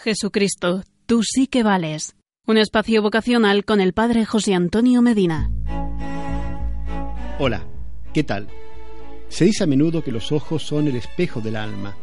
Jesucristo, 0.00 0.84
tú 1.06 1.24
sí 1.24 1.48
que 1.48 1.64
vales. 1.64 2.14
Un 2.46 2.56
espacio 2.56 3.02
vocacional 3.02 3.64
con 3.64 3.80
el 3.80 3.92
Padre 3.92 4.24
José 4.24 4.54
Antonio 4.54 5.02
Medina. 5.02 5.50
Hola, 7.40 7.66
¿qué 8.14 8.22
tal? 8.22 8.46
Se 9.28 9.46
dice 9.46 9.64
a 9.64 9.66
menudo 9.66 10.04
que 10.04 10.12
los 10.12 10.30
ojos 10.30 10.62
son 10.62 10.86
el 10.86 10.94
espejo 10.94 11.40
del 11.40 11.56
alma. 11.56 11.96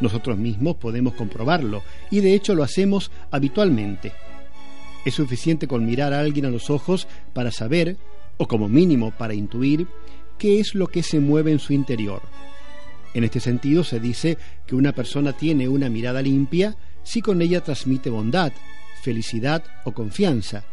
Nosotros 0.00 0.38
mismos 0.38 0.76
podemos 0.76 1.12
comprobarlo 1.12 1.82
y 2.10 2.20
de 2.20 2.32
hecho 2.32 2.54
lo 2.54 2.62
hacemos 2.62 3.10
habitualmente. 3.30 4.14
Es 5.04 5.16
suficiente 5.16 5.68
con 5.68 5.84
mirar 5.84 6.14
a 6.14 6.20
alguien 6.20 6.46
a 6.46 6.50
los 6.50 6.70
ojos 6.70 7.06
para 7.34 7.50
saber, 7.50 7.98
o 8.38 8.48
como 8.48 8.66
mínimo 8.66 9.10
para 9.10 9.34
intuir, 9.34 9.86
qué 10.38 10.58
es 10.58 10.74
lo 10.74 10.86
que 10.86 11.02
se 11.02 11.20
mueve 11.20 11.52
en 11.52 11.58
su 11.58 11.74
interior. 11.74 12.22
En 13.12 13.24
este 13.24 13.40
sentido 13.40 13.84
se 13.84 14.00
dice 14.00 14.38
que 14.66 14.74
una 14.74 14.92
persona 14.92 15.34
tiene 15.34 15.68
una 15.68 15.90
mirada 15.90 16.22
limpia 16.22 16.76
si 17.02 17.22
con 17.22 17.42
ella 17.42 17.62
transmite 17.62 18.10
bondad, 18.10 18.52
felicidad 19.02 19.64
o 19.84 19.92
confianza. 19.92 20.64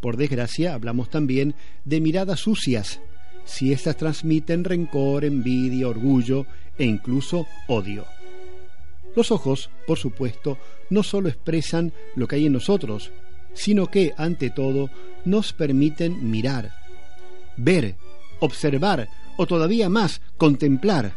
Por 0.00 0.16
desgracia 0.16 0.74
hablamos 0.74 1.10
también 1.10 1.54
de 1.84 2.00
miradas 2.00 2.40
sucias, 2.40 3.00
si 3.44 3.72
éstas 3.72 3.96
transmiten 3.96 4.64
rencor, 4.64 5.24
envidia, 5.24 5.88
orgullo 5.88 6.46
e 6.78 6.84
incluso 6.84 7.46
odio. 7.68 8.04
Los 9.14 9.30
ojos, 9.30 9.70
por 9.86 9.98
supuesto, 9.98 10.58
no 10.90 11.02
solo 11.02 11.28
expresan 11.28 11.92
lo 12.16 12.28
que 12.28 12.36
hay 12.36 12.46
en 12.46 12.52
nosotros, 12.52 13.12
sino 13.54 13.86
que, 13.86 14.12
ante 14.18 14.50
todo, 14.50 14.90
nos 15.24 15.52
permiten 15.54 16.30
mirar, 16.30 16.72
ver, 17.56 17.96
observar 18.40 19.08
o 19.38 19.46
todavía 19.46 19.88
más, 19.88 20.20
contemplar. 20.36 21.16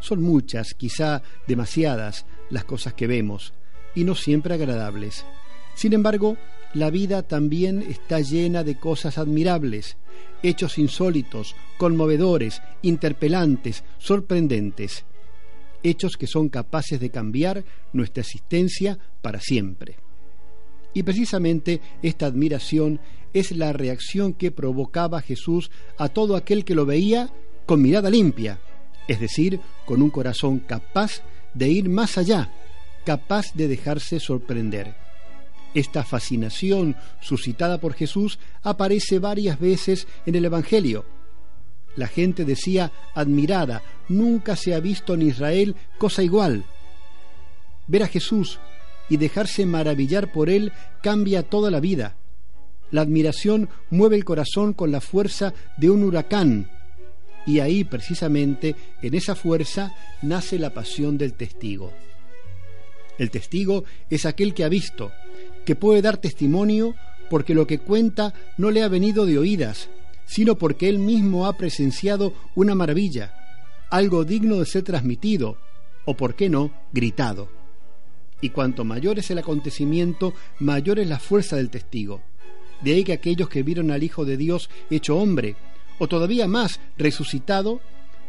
Son 0.00 0.20
muchas, 0.20 0.74
quizá 0.74 1.22
demasiadas, 1.46 2.26
las 2.50 2.64
cosas 2.64 2.94
que 2.94 3.06
vemos, 3.06 3.52
y 3.94 4.04
no 4.04 4.14
siempre 4.14 4.54
agradables. 4.54 5.24
Sin 5.74 5.92
embargo, 5.92 6.36
la 6.74 6.90
vida 6.90 7.22
también 7.22 7.82
está 7.82 8.20
llena 8.20 8.62
de 8.62 8.78
cosas 8.78 9.18
admirables, 9.18 9.96
hechos 10.42 10.78
insólitos, 10.78 11.54
conmovedores, 11.78 12.62
interpelantes, 12.82 13.84
sorprendentes, 13.98 15.04
hechos 15.82 16.16
que 16.16 16.26
son 16.26 16.48
capaces 16.48 17.00
de 17.00 17.10
cambiar 17.10 17.64
nuestra 17.92 18.22
existencia 18.22 18.98
para 19.22 19.40
siempre. 19.40 19.96
Y 20.94 21.02
precisamente 21.02 21.80
esta 22.02 22.26
admiración 22.26 23.00
es 23.34 23.52
la 23.52 23.72
reacción 23.72 24.32
que 24.32 24.50
provocaba 24.50 25.20
Jesús 25.20 25.70
a 25.98 26.08
todo 26.08 26.36
aquel 26.36 26.64
que 26.64 26.74
lo 26.74 26.86
veía 26.86 27.30
con 27.66 27.82
mirada 27.82 28.08
limpia, 28.08 28.60
es 29.08 29.20
decir, 29.20 29.60
con 29.84 30.02
un 30.02 30.10
corazón 30.10 30.58
capaz 30.58 31.20
de 31.20 31.26
ir 31.64 31.88
más 31.88 32.18
allá, 32.18 32.50
capaz 33.04 33.46
de 33.54 33.68
dejarse 33.68 34.20
sorprender. 34.20 34.94
Esta 35.74 36.04
fascinación 36.04 36.96
suscitada 37.20 37.78
por 37.78 37.94
Jesús 37.94 38.38
aparece 38.62 39.18
varias 39.18 39.58
veces 39.58 40.06
en 40.26 40.34
el 40.34 40.44
Evangelio. 40.44 41.04
La 41.96 42.08
gente 42.08 42.44
decía 42.44 42.92
admirada, 43.14 43.82
nunca 44.08 44.56
se 44.56 44.74
ha 44.74 44.80
visto 44.80 45.14
en 45.14 45.22
Israel 45.22 45.76
cosa 45.98 46.22
igual. 46.22 46.64
Ver 47.86 48.02
a 48.02 48.08
Jesús 48.08 48.58
y 49.08 49.16
dejarse 49.16 49.64
maravillar 49.66 50.32
por 50.32 50.50
él 50.50 50.72
cambia 51.02 51.42
toda 51.42 51.70
la 51.70 51.80
vida. 51.80 52.16
La 52.90 53.00
admiración 53.00 53.68
mueve 53.90 54.16
el 54.16 54.24
corazón 54.24 54.72
con 54.72 54.92
la 54.92 55.00
fuerza 55.00 55.54
de 55.76 55.90
un 55.90 56.04
huracán 56.04 56.70
y 57.46 57.60
ahí 57.60 57.84
precisamente 57.84 58.74
en 59.02 59.14
esa 59.14 59.34
fuerza 59.34 59.94
nace 60.22 60.58
la 60.58 60.70
pasión 60.70 61.16
del 61.16 61.34
testigo. 61.34 61.92
El 63.18 63.30
testigo 63.30 63.84
es 64.10 64.26
aquel 64.26 64.52
que 64.52 64.64
ha 64.64 64.68
visto, 64.68 65.12
que 65.64 65.76
puede 65.76 66.02
dar 66.02 66.18
testimonio 66.18 66.94
porque 67.30 67.54
lo 67.54 67.66
que 67.66 67.78
cuenta 67.78 68.34
no 68.58 68.70
le 68.70 68.82
ha 68.82 68.88
venido 68.88 69.26
de 69.26 69.38
oídas, 69.38 69.88
sino 70.26 70.56
porque 70.56 70.88
él 70.88 70.98
mismo 70.98 71.46
ha 71.46 71.56
presenciado 71.56 72.34
una 72.54 72.74
maravilla, 72.74 73.34
algo 73.90 74.24
digno 74.24 74.58
de 74.58 74.66
ser 74.66 74.82
transmitido, 74.82 75.56
o 76.04 76.14
por 76.16 76.34
qué 76.34 76.48
no, 76.48 76.72
gritado 76.92 77.48
y 78.40 78.50
cuanto 78.50 78.84
mayor 78.84 79.18
es 79.18 79.30
el 79.30 79.38
acontecimiento, 79.38 80.34
mayor 80.58 80.98
es 80.98 81.08
la 81.08 81.18
fuerza 81.18 81.56
del 81.56 81.70
testigo. 81.70 82.22
De 82.82 82.92
ahí 82.92 83.04
que 83.04 83.14
aquellos 83.14 83.48
que 83.48 83.62
vieron 83.62 83.90
al 83.90 84.02
Hijo 84.02 84.24
de 84.24 84.36
Dios 84.36 84.68
hecho 84.90 85.16
hombre, 85.16 85.56
o 85.98 86.08
todavía 86.08 86.46
más 86.46 86.80
resucitado, 86.96 87.80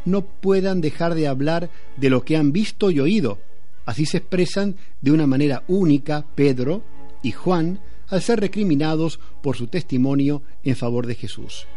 no 0.05 0.21
puedan 0.21 0.81
dejar 0.81 1.15
de 1.15 1.27
hablar 1.27 1.69
de 1.97 2.09
lo 2.09 2.23
que 2.23 2.37
han 2.37 2.51
visto 2.51 2.91
y 2.91 2.99
oído. 2.99 3.39
Así 3.85 4.05
se 4.05 4.17
expresan 4.17 4.75
de 5.01 5.11
una 5.11 5.27
manera 5.27 5.63
única 5.67 6.25
Pedro 6.35 6.83
y 7.23 7.31
Juan 7.31 7.79
al 8.07 8.21
ser 8.21 8.39
recriminados 8.39 9.19
por 9.41 9.57
su 9.57 9.67
testimonio 9.67 10.41
en 10.63 10.75
favor 10.75 11.07
de 11.07 11.15
Jesús. 11.15 11.67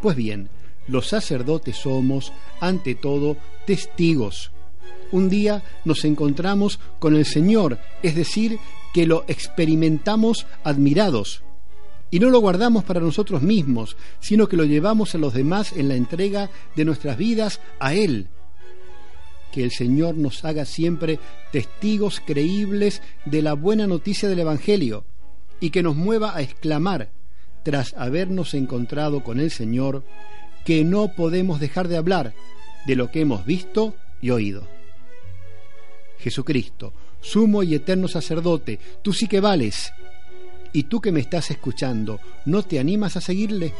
Pues 0.00 0.16
bien, 0.16 0.48
los 0.88 1.08
sacerdotes 1.08 1.76
somos, 1.76 2.32
ante 2.60 2.94
todo, 2.94 3.36
testigos 3.66 4.50
un 5.12 5.28
día 5.28 5.62
nos 5.84 6.04
encontramos 6.04 6.78
con 6.98 7.16
el 7.16 7.26
Señor, 7.26 7.78
es 8.02 8.14
decir, 8.14 8.58
que 8.94 9.06
lo 9.06 9.24
experimentamos 9.28 10.46
admirados. 10.64 11.42
Y 12.10 12.18
no 12.18 12.30
lo 12.30 12.40
guardamos 12.40 12.84
para 12.84 13.00
nosotros 13.00 13.42
mismos, 13.42 13.96
sino 14.18 14.48
que 14.48 14.56
lo 14.56 14.64
llevamos 14.64 15.14
a 15.14 15.18
los 15.18 15.32
demás 15.32 15.72
en 15.72 15.88
la 15.88 15.94
entrega 15.94 16.50
de 16.74 16.84
nuestras 16.84 17.16
vidas 17.16 17.60
a 17.78 17.94
Él. 17.94 18.28
Que 19.52 19.64
el 19.64 19.70
Señor 19.70 20.16
nos 20.16 20.44
haga 20.44 20.64
siempre 20.64 21.18
testigos 21.52 22.20
creíbles 22.24 23.02
de 23.24 23.42
la 23.42 23.54
buena 23.54 23.86
noticia 23.86 24.28
del 24.28 24.40
Evangelio 24.40 25.04
y 25.60 25.70
que 25.70 25.82
nos 25.82 25.94
mueva 25.94 26.36
a 26.36 26.42
exclamar, 26.42 27.10
tras 27.62 27.94
habernos 27.94 28.54
encontrado 28.54 29.22
con 29.22 29.38
el 29.38 29.50
Señor, 29.50 30.02
que 30.64 30.84
no 30.84 31.14
podemos 31.14 31.60
dejar 31.60 31.88
de 31.88 31.96
hablar 31.96 32.32
de 32.86 32.96
lo 32.96 33.10
que 33.10 33.20
hemos 33.20 33.44
visto 33.44 33.94
y 34.20 34.30
oído. 34.30 34.66
Jesucristo, 36.18 36.92
sumo 37.20 37.62
y 37.62 37.74
eterno 37.74 38.08
sacerdote, 38.08 38.78
tú 39.02 39.12
sí 39.12 39.26
que 39.26 39.40
vales. 39.40 39.92
¿Y 40.72 40.84
tú 40.84 41.00
que 41.00 41.10
me 41.10 41.20
estás 41.20 41.50
escuchando, 41.50 42.20
no 42.44 42.62
te 42.62 42.78
animas 42.78 43.16
a 43.16 43.20
seguirle? 43.20 43.74